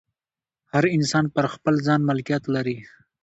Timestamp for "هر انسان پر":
0.73-1.45